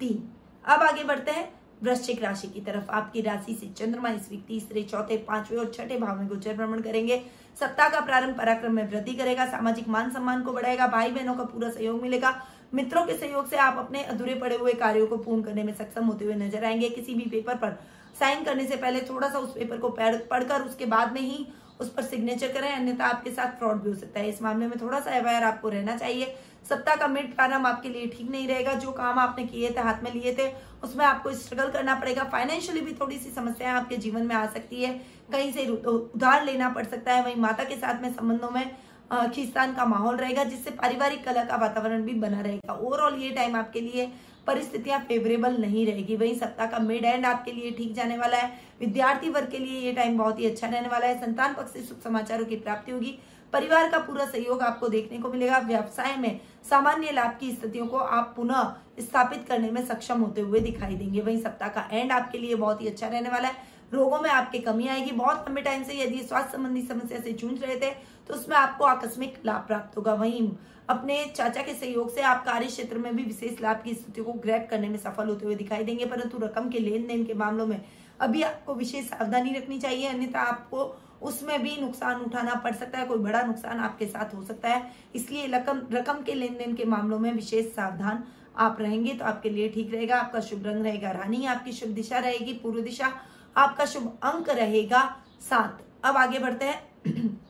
[0.00, 0.28] तीन।
[0.64, 4.82] अब आगे बढ़ते हैं। वृश्चिक राशि की तरफ़ आपकी राशि से चंद्रमा इस वीक तीसरे,
[4.82, 7.22] चौथे, पांचवे और छठे भाव में गोचर भ्रमण करेंगे।
[7.60, 11.44] सप्ताह का प्रारंभ पराक्रम में वृद्धि करेगा, सामाजिक मान सम्मान को बढ़ाएगा भाई बहनों का
[11.44, 12.34] पूरा सहयोग मिलेगा।
[12.74, 16.06] मित्रों के सहयोग से आप अपने अधूरे पड़े हुए कार्यों को पूर्ण करने में सक्षम
[16.06, 17.78] होते हुए नज़र आएँगे। किसी भी पेपर पर
[18.18, 21.46] साइन करने से पहले थोड़ा सा उस पेपर को पढ़कर उसके बाद में ही
[21.80, 24.80] उस पर सिग्नेचर करें, अन्यथा आपके साथ फ्रॉड भी हो सकता है। इस मामले में
[24.80, 26.34] थोड़ा सा अवेयर आपको रहना चाहिए।
[26.68, 30.02] सप्ताह का मिड प्रारंभ आपके लिए ठीक नहीं रहेगा। जो काम आपने किए थे, हाथ
[30.04, 30.50] में लिए थे,
[30.84, 34.82] उसमें आपको स्ट्रगल करना पड़ेगा। फाइनेंशियली भी थोड़ी सी समस्याएँ आपके जीवन में आ सकती
[34.82, 34.92] है।
[35.32, 38.76] कहीं से उधार लेना पड़ सकता है। वहीं माता के साथ में संबंधों में
[39.10, 43.56] खींचतान का माहौल रहेगा, जिससे पारिवारिक कला का वातावरण भी बना रहेगा। ओवरऑल ये टाइम
[43.56, 44.10] आपके लिए
[44.48, 48.52] परिस्थितियाँ फेवरेबल नहीं रहेगी। वही सप्ताह का मिड एंड आपके लिए ठीक जाने वाला है।
[48.80, 52.02] विद्यार्थी वर्ग के लिए ये टाइम बहुत ही अच्छा रहने वाला है। संतान पक्ष सुख
[52.02, 53.18] समाचारों की प्राप्ति होगी।
[53.52, 57.98] परिवार का पूरा सहयोग आपको देखने को मिलेगा। व्यवसाय में सामान्य लाभ की स्थितियों को
[57.98, 62.38] आप पुनः स्थापित करने में सक्षम होते हुए दिखाई देंगे। वही सप्ताह का एंड आपके
[62.38, 65.82] लिए बहुत ही अच्छा रहने वाला है। रोगों में आपकी कमी आएगी। बहुत लंबे टाइम
[65.84, 67.90] से यदि स्वास्थ्य संबंधी समस्या से जूझ रहे थे
[68.28, 70.50] तो उसमें आपको आकस्मिक लाभ प्राप्त होगा। वहीं
[70.88, 74.32] अपने चाचा के सहयोग से आप कार्य क्षेत्र में भी विशेष लाभ की स्थिति को
[74.34, 77.66] ग्रैप करने में सफल होते हुए दिखाई देंगे, परंतु रकम के लेन देन के मामलों
[77.66, 77.80] में
[78.20, 80.84] अभी आपको विशेष सावधानी रखनी चाहिए, अन्यथा आपको
[81.22, 84.90] उसमें भी नुकसान उठाना पड़ सकता है, कोई बड़ा नुकसान आपके साथ हो सकता है।
[85.14, 88.22] इसलिए रकम रकम के लेन देन के मामलों में विशेष सावधान
[88.56, 92.18] आप रहेंगे तो आपके लिए ठीक रहेगा। आपका शुभ रंग रहेगा, रानी आपकी शुभ दिशा
[92.18, 93.12] रहेगी, पूर्व दिशा
[93.56, 95.02] आपका शुभ अंक रहेगा
[95.40, 97.47] सात। अब आगे बढ़ते हैं।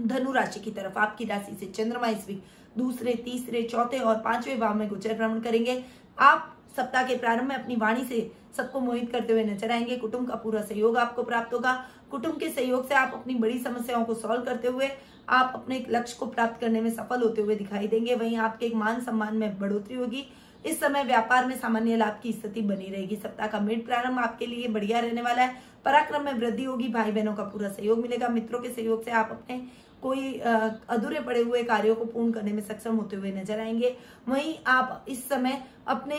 [0.00, 2.42] धनु राशि की तरफ़ आपकी राशि से चंद्रमा इस वीक
[2.78, 5.82] दूसरे, तीसरे, चौथे और पाँचवें भाव में गोचर भ्रमण करेंगे।
[6.18, 10.28] आप सप्ताह के प्रारंभ में अपनी वाणी से सबको मोहित करते हुए नज़र आएँगे। कुटुंब
[10.28, 11.72] का पूरा सहयोग आपको प्राप्त होगा।
[12.10, 14.88] कुटुंब के सहयोग से आप अपनी बड़ी समस्याओं को सॉल्व करते हुए,
[15.28, 18.74] आप अपने लक्ष्य को प्राप्त करने में सफल होते हुए दिखाई देंगे। वहीं आपके एक
[18.74, 20.26] मान सम्मान में बढ़ोतरी होगी।
[20.66, 24.46] इस समय व्यापार में सामान्य लाभ की स्थिति बनी रहेगी। सप्ताह का मिड प्रारंभ आपके
[24.46, 28.28] लिए बढ़िया रहने वाला है। पराक्रम में वृद्धि होगी। भाई बहनों का पूरा सहयोग मिलेगा।
[28.28, 29.62] मित्रों के सहयोग से आप अपने
[30.04, 33.96] कोई अधूरे पड़े हुए कार्यों को पूर्ण करने में सक्षम होते हुए नज़र आएँगे।
[34.28, 36.18] वहीं आप इस समय अपने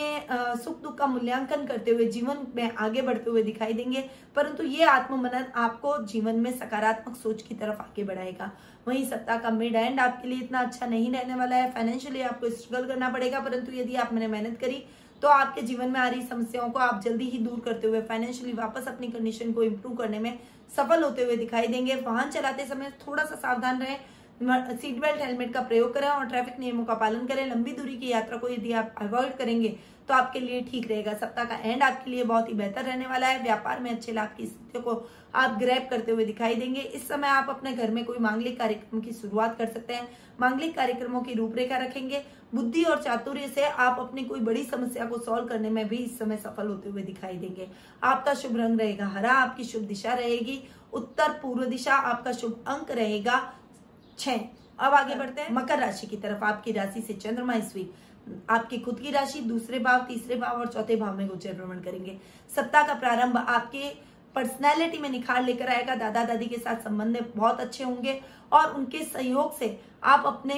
[0.64, 4.02] सुख दुख का मूल्यांकन करते हुए जीवन में आगे बढ़ते हुए दिखाई देंगे,
[4.36, 8.52] परंतु ये आत्ममनन आपको जीवन में सकारात्मक सोच की तरफ़ आगे बढ़ाएगा।
[8.88, 12.50] वहीं सप्ताह का मिड एंड आपके लिए इतना अच्छा नहीं रहने वाला है। फाइनेंशियली आपको
[12.52, 14.84] स्ट्रगल करना पड़ेगा, परंतु यदि आप मैंने मेहनत करी
[15.22, 18.54] तो आपके जीवन में आ रही समस्याओं को आप जल्दी ही दूर करते हुए फाइनेंशियली
[18.54, 20.38] वापस अपनी कंडीशन को इम्प्रूव करने में
[20.78, 23.98] सफल होते हुए दिखाई देंगे। वाहन चलाते समय थोड़ा सा सावधान रहें।
[24.78, 28.10] सीट बेल्ट हेलमेट का प्रयोग करें और ट्रैफ़िक नियमों का पालन करें। लंबी दूरी की
[28.10, 29.78] यात्रा को यदि आप अवॉइड करेंगे
[30.10, 33.28] तो आपके लिए ठीक रहेगा। सप्ताह का एंड आपके लिए बहुत ही बेहतर रहने वाला
[33.28, 37.08] है। व्यापार में अच्छे लाभ की स्थितियों को आप ग्रैप करते हुए दिखाई देंगे। इस
[37.08, 40.08] समय आप अपने घर में कोई मांगलिक कार्यक्रम की शुरुआत कर सकते हैं।
[40.42, 42.24] मांगलिक कार्यक्रमों की रूपरेखा रखेंगे।
[42.56, 46.18] बुद्धि और चातुर्य से आप अपनी कोई बड़ी समस्या को सॉल्व करने में भी इस
[46.20, 47.68] समय सफल होते हुए दिखाई देंगे।
[48.04, 50.62] आपका शुभ रंग रहेगा हरा, आपकी शुभ दिशा रहेगी।
[50.94, 53.42] उत्तर पूर्व दिशा, आपका शुभ अंक रहेगा
[54.20, 54.40] छ
[54.80, 57.90] अब आगे बढ़ते हैं। मकर राशि की तरफ़ आपकी राशि से चंद्रमा ईस्वी
[58.50, 62.18] आपकी खुद की राशि, दूसरे भाव, तीसरे भाव और चौथे भाव में गोचर भ्रमण करेंगे।
[62.50, 63.90] सप्ताह का प्रारंभ आपके
[64.36, 68.20] पर्सनैलिटी में निखार लेकर आएगा। दादा दादी के साथ संबंध बहुत अच्छे होंगे
[68.52, 70.56] और उनके सहयोग से आप अपने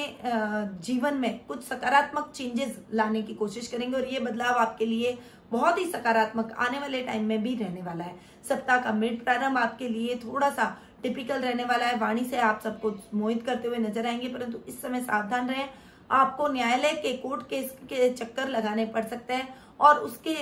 [0.84, 5.18] जीवन में कुछ सकारात्मक चेंजेस लाने की कोशिश करेंगे और ये बदलाव आपके लिए
[5.52, 8.16] बहुत ही सकारात्मक आने वाले टाइम में भी रहने वाला है।
[8.50, 12.62] सप्ताह का मिड प्रारंभ आपके लिए थोड़ा सा टिपिकल रहने वाला है। वाणी से आप
[12.64, 15.70] सबको मोहित करते हुए नज़र आएँगे, परंतु इस समय सावधान रहें।
[16.12, 20.34] आपको न्यायालय के कोर्ट केस के चक्कर लगाने पड़ सकते हैं और उसके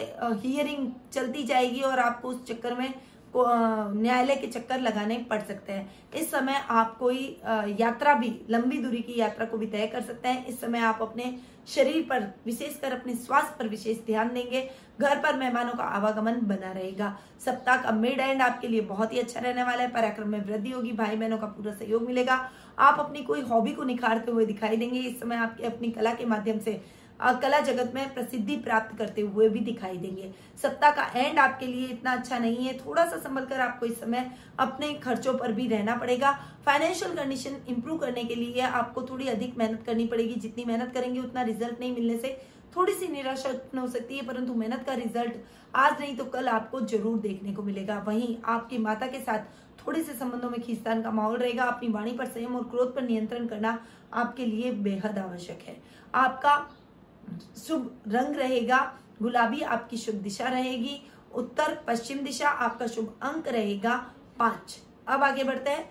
[0.41, 2.93] हियरिंग चलती जाएगी और आपको उस चक्कर में
[3.37, 7.25] न्यायालय के चक्कर लगाने पड़ सकते हैं। इस समय आप कोई
[7.79, 11.01] यात्रा भी, लंबी दूरी की यात्रा को भी तय कर सकते हैं। इस समय आप
[11.01, 11.35] अपने
[11.67, 14.69] शरीर पर, विशेषकर अपने स्वास्थ्य पर विशेष ध्यान देंगे।
[15.01, 19.19] घर पर मेहमानों का आवागमन बना रहेगा। सप्ताह का मिड एंड आपके लिए बहुत ही
[19.19, 22.35] अच्छा रहने वाला है। पराक्रम में वृद्धि होगी। भाई बहनों का पूरा सहयोग मिलेगा।
[22.79, 26.25] आप अपनी कोई हॉबी को निखारते हुए दिखाई देंगे। इस समय आपके अपनी कला के
[26.25, 26.81] माध्यम से
[27.19, 31.87] कला जगत में प्रसिद्धि प्राप्त करते हुए भी दिखाई देंगे। सप्ताह का एंड आपके लिए
[31.87, 35.67] इतना अच्छा नहीं है। थोड़ा सा संभल कर आपको इस समय अपने खर्चों पर भी
[35.67, 36.31] रहना पड़ेगा।
[36.65, 41.19] फाइनेंशियल कंडीशन इंप्रूव करने के लिए आपको थोड़ी अधिक मेहनत करनी पड़ेगी। जितनी मेहनत करेंगे,
[41.19, 42.37] उतना रिज़ल्ट नहीं मिलने से
[42.75, 45.33] थोड़ी सी निराशा उत्पन्न हो सकती है, परंतु मेहनत का रिज़ल्ट
[45.75, 49.39] आज नहीं तो कल आपको ज़रूर देखने को मिलेगा। वहीं आपकी माता के साथ
[49.79, 53.01] थोड़े से संबंधों में खींचतान का माहौल रहेगा। अपनी वाणी पर संयम और क्रोध पर
[53.03, 53.77] नियंत्रण करना
[54.13, 55.81] आपके लिए बेहद आवश्यक है।
[56.15, 56.55] आपका
[57.67, 58.79] शुभ रंग रहेगा,
[59.21, 61.01] गुलाबी आपकी शुभ दिशा रहेगी,
[61.33, 63.95] उत्तर पश्चिम दिशा आपका शुभ अंक रहेगा
[64.39, 65.89] पाँच। अब आगे बढ़ते हैं।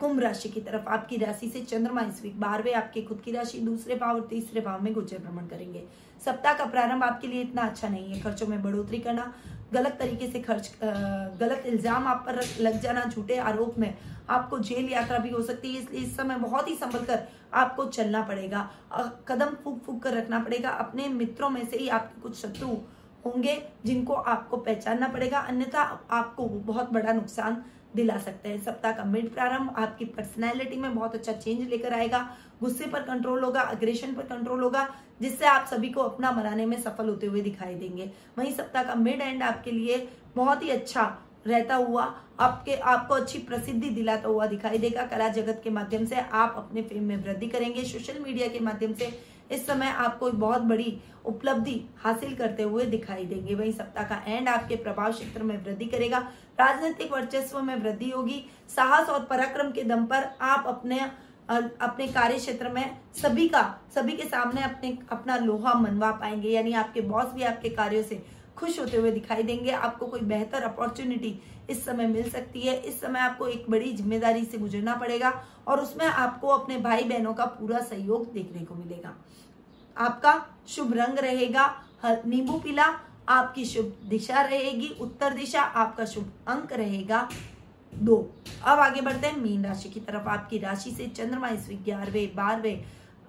[0.00, 3.58] कुंभ राशि की तरफ़ आपकी राशि से चंद्रमा इस वीक बारहवें, आपके खुद की राशि
[3.60, 5.84] दूसरे भाव और तीसरे भाव में गोचर भ्रमण करेंगे।
[6.22, 9.32] सप्ताह का प्रारंभ आपके लिए इतना अच्छा नहीं है। खर्चों में बढ़ोतरी करना,
[9.72, 13.94] गलत तरीके से खर्च गलत इल्ज़ाम आप पर लग जाना, झूठे आरोप में
[14.28, 17.84] आपको जेल यात्रा भी हो सकती है। इसलिए इस समय बहुत ही संभल कर आपको
[17.86, 18.68] चलना पड़ेगा।
[19.28, 22.68] कदम फूक फूक कर रखना पड़ेगा। अपने मित्रों में से ही आपके कुछ शत्रु
[23.24, 27.62] होंगे जिनको आपको पहचानना पड़ेगा। अन्यथा आपको बहुत बड़ा नुकसान
[27.96, 32.18] दिला सकते हैं। सप्ताह का मिड प्रारंभ आपकी पर्सनैलिटी में बहुत अच्छा चेंज लेकर आएगा।
[32.60, 34.88] गुस्से पर कंट्रोल होगा अग्रेशन पर कंट्रोल होगा,
[35.20, 38.94] जिससे आप सभी को अपना मनाने में सफल होते हुए दिखाई देंगे। वहीं सप्ताह का
[38.94, 41.02] मिड एंड आपके लिए बहुत ही अच्छा
[41.46, 42.02] रहता हुआ,
[42.40, 46.82] आपके, आपको अच्छी प्रसिद्धि दिलाता हुआ दिखाई देगा। कला जगत के माध्यम से आप अपने
[46.82, 49.06] फेम में वृद्धि करेंगे। सोशल मीडिया के माध्यम से
[49.50, 54.48] इस समय आपको बहुत बड़ी उपलब्धि हासिल करते हुए दिखाई देंगे। वही सप्ताह का एंड
[54.48, 56.18] आपके प्रभाव क्षेत्र में वृद्धि करेगा।
[56.60, 61.00] राजनीतिक वर्चस्व में वृद्धि होगी। साहस और पराक्रम के दम पर आप अपने
[61.48, 63.62] अपने कार्य क्षेत्र में सभी का,
[63.94, 68.22] सभी के सामने अपने, अपना लोहा मनवा पाएँगे। यानी आपके बॉस भी आपके कार्यों से
[68.58, 71.38] खुश होते हुए दिखाई देंगे। आपको कोई बेहतर अपॉर्चुनिटी
[71.70, 75.32] इस समय मिल सकती है। इस समय आपको एक बड़ी ज़िम्मेदारी से गुजरना पड़ेगा
[75.68, 79.14] और उसमें आपको अपने भाई बहनों का पूरा सहयोग देखने को मिलेगा।
[79.96, 80.34] आपका
[80.68, 82.84] शुभ रंग रहेगा नींबू पीला,
[83.28, 87.28] आपकी शुभ दिशा रहेगी, उत्तर दिशा आपका शुभ अंक रहेगा।
[87.92, 88.16] दो,
[88.62, 92.84] अब आगे बढ़ते हैं। मीन राशि की तरफ़। आपकी राशि से चंद्रमा इस ग्यारहवें, बारहवें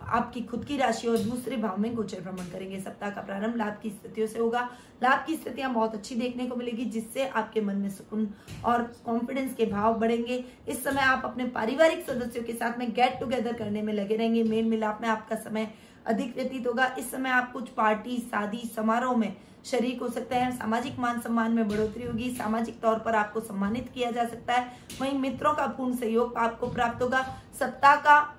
[0.10, 3.80] आपकी खुद की राशि और दूसरे भाव में गोचर भ्रमण करेंगे। सप्ताह का प्रारंभ लाभ
[3.84, 4.70] की स्थितियों से होगा।
[5.04, 8.28] लाभ की स्थितियाँ बहुत अच्छी देखने को मिलेगी, जिससे आपके मन में सुकून
[8.66, 13.20] और कॉन्फिडेंस के भाव बढ़ेंगे। इस समय आप अपने पारिवारिक सदस्यों के साथ में गेट
[13.20, 15.72] टुगेदर करने में लगे रहेंगे। मेल मिलाप में आपका समय
[16.06, 20.52] अधिक व्यतीत होगा। इस समय आप कुछ पार्टी शादी, समारोह में शरीक हो सकते हैं।
[20.58, 24.72] सामाजिक मान सम्मान में बढ़ोतरी होगी। सामाजिक तौर पर आपको सम्मानित किया जा सकता है।
[25.02, 27.22] वहीं मित्रों का पूर्ण सहयोग आपको प्राप्त होगा।
[27.60, 28.36] सप्ताह का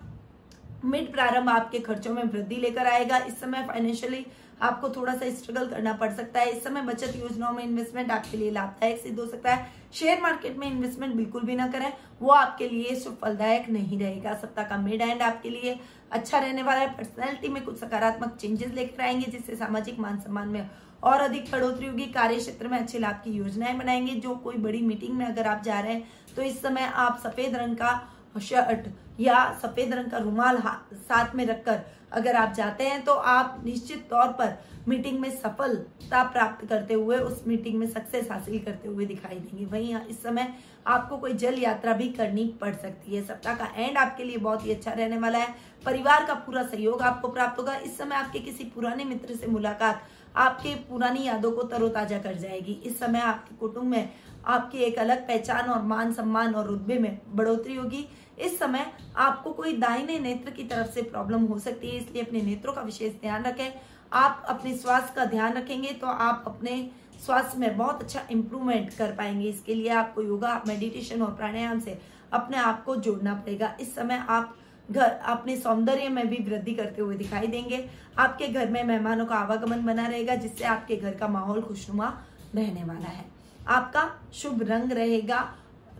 [0.85, 4.27] मिड प्रारंभ आपके खर्चों में वृद्धि लेकर आएगा। इस समय फाइनेंशियली
[4.63, 8.37] आपको थोड़ा सा स्ट्रगल करना पड़ सकता है। इस समय बचत योजनाओं में इन्वेस्टमेंट आपके
[8.37, 12.31] लिए लाभदायक सिद्ध हो सकता है। शेयर मार्केट में इन्वेस्टमेंट बिल्कुल भी ना करें। वो
[12.31, 15.79] आपके लिए फलदायक नहीं रहेगा। सप्ताह का मिड एंड आपके लिए
[16.11, 20.49] अच्छा रहने वाला है। पर्सनैलिटी में कुछ सकारात्मक चेंजेस लेकर आएँगे, जिससे सामाजिक मान सम्मान
[20.49, 20.71] में
[21.03, 24.81] और अधिक बढ़ोतरी होगी। कार्य क्षेत्र में अच्छे लाभ की योजनाएँ बनाएँगे। जो कोई बड़ी
[24.83, 28.01] मीटिंग में अगर आप जा रहे हैं तो इस समय आप सफ़ेद रंग का
[28.39, 28.89] शर्ट
[29.21, 30.59] या सफ़ेद रंग का रुमाल
[30.93, 31.81] साथ में रखकर
[32.13, 34.57] अगर आप जाते हैं तो आप निश्चित तौर पर
[34.89, 39.65] मीटिंग में सफलता प्राप्त करते हुए उस मीटिंग में सक्सेस हासिल करते हुए दिखाई देंगे।
[39.67, 40.55] वहीं इस समय
[40.87, 44.65] आपको कोई जल यात्रा भी करनी पड़ सकती है। सप्ताह का एंड आपके लिए बहुत
[44.67, 45.55] ही अच्छा रहने वाला है।
[45.87, 50.03] परिवार का पूरा सहयोग आपको प्राप्त होगा। इस समय आपके किसी पुराने मित्र से मुलाकात
[50.37, 54.09] आपके पुरानी यादों को तरोताजा कर जाएगी। इस समय आपके कुटुंब में
[54.47, 58.07] आपकी एक अलग पहचान और मान सम्मान और रुतबे में बढ़ोतरी होगी।
[58.41, 58.87] इस समय
[59.19, 62.83] आपको कोई दाहिने नेत्र की तरफ़ से प्रॉब्लम हो सकती है, इसलिए अपने नेत्रों का
[62.83, 63.73] विशेष ध्यान रखें।
[64.13, 66.91] आप अपने स्वास्थ्य का ध्यान रखेंगे तो आप अपने
[67.27, 71.99] स्वास्थ्य में बहुत अच्छा इंप्रूवमेंट कर पाएँगे। इसके लिए आपको योगा मेडिटेशन और प्राणायाम से
[72.33, 74.57] अपने आप को जोड़ना पड़ेगा। इस समय आप
[74.89, 79.35] घर, अपने सौंदर्य में भी वृद्धि करते हुए दिखाई देंगे। आपके घर में मेहमानों का
[79.37, 82.13] आवागमन बना रहेगा, जिससे आपके घर का माहौल खुशनुमा
[82.55, 83.25] रहने वाला है।
[83.69, 85.39] आपका शुभ रंग रहेगा,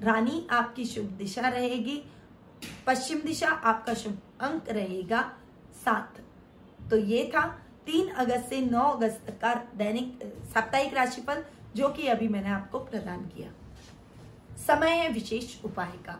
[0.03, 2.03] रानी आपकी शुभ दिशा रहेगी।
[2.87, 5.33] पश्चिम दिशा आपका शुभ अंक रहेगा
[5.85, 6.21] सात।
[6.91, 7.47] तो ये था
[7.87, 11.45] तीन अगस्त से नौ अगस्त तक का दैनिक, साप्ताहिक राशिफल,
[11.77, 13.53] जो कि अभी मैंने आपको प्रदान किया।
[14.67, 16.19] समय है विशेष उपाय का।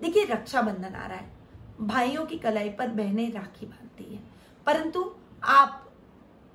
[0.00, 1.30] देखिए, रक्षाबंधन आ रहा है।
[1.80, 4.20] भाइयों की कलाई पर बहनें राखी बांधती है।
[4.66, 5.14] परंतु
[5.44, 5.92] आप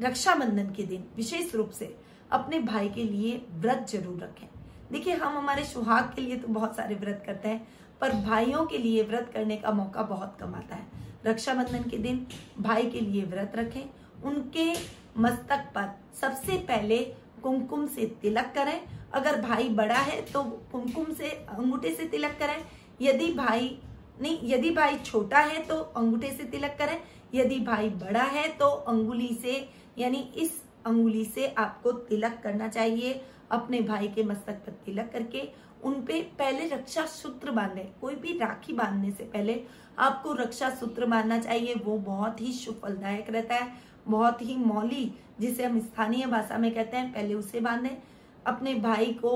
[0.01, 1.97] रक्षाबंधन के दिन विशेष रूप से
[2.31, 4.47] अपने भाई के लिए व्रत ज़रूर रखें।
[4.91, 7.67] देखिए, हम हमारे सुहाग के लिए तो बहुत सारे व्रत करते हैं।
[8.01, 10.85] पर भाइयों के लिए व्रत करने का मौका बहुत कम आता है।
[11.25, 12.25] रक्षाबंधन के दिन
[12.59, 13.83] भाई के लिए व्रत रखें।
[14.23, 14.71] उनके
[15.17, 15.89] मस्तक पर
[16.21, 16.97] सबसे पहले
[17.43, 18.79] कुमकुम से तिलक करें।
[19.13, 22.57] अगर भाई बड़ा है तो कुमकुम से अंगूठे से तिलक करें।
[23.01, 23.77] यदि भाई
[24.21, 26.99] नहीं, यदि भाई छोटा है तो अंगूठे से तिलक करें।
[27.33, 29.53] यदि भाई बड़ा है तो अंगुली से,
[29.97, 35.41] यानी इस अंगुली से आपको तिलक करना चाहिए। अपने भाई के मस्तक पर तिलक करके
[35.87, 39.61] उनपे पहले रक्षा सूत्र बांधे, कोई भी राखी बांधने से पहले
[39.99, 43.71] आपको रक्षा सूत्र बांधना चाहिए। वो बहुत ही शुभ फलदायक रहता है,
[44.07, 47.97] बहुत ही मौली, जिसे हम स्थानीय भाषा में कहते हैं, पहले उसे बांधे,
[48.45, 49.31] अपने भाई को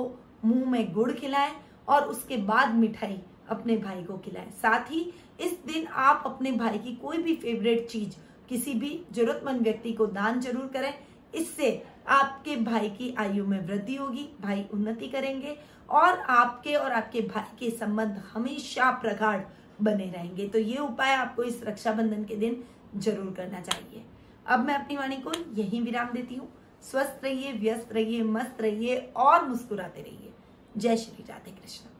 [0.45, 1.51] मुँह में गुड़ खिलाएँ
[1.87, 5.01] और उसके बाद मिठाई अपने भाई को खिलाएँ। साथ ही
[5.41, 8.15] इस दिन आप अपने भाई की कोई भी फेवरेट चीज़,
[8.49, 10.93] किसी भी जरूरतमंद व्यक्ति को दान ज़रूर करें।
[11.33, 11.71] इससे
[12.09, 15.57] आपके भाई की आयु में वृद्धि होगी, भाई उन्नति करेंगे
[15.91, 19.41] और आपके और आपके भाई के संबंध हमेशा प्रगाढ़
[19.81, 22.63] बने रहेंगे। तो ये उपाय आपको इस रक्षाबंधन के दिन
[22.97, 24.03] ज़रूर करना चाहिए।
[24.47, 26.51] अब मैं अपनी वाणी को यही विराम देती हूँ।
[26.83, 30.33] स्वस्थ रहिए, व्यस्त रहिए, मस्त रहिए और मुस्कुराते रहिए।
[30.77, 31.90] जय श्री राधे कृष्ण।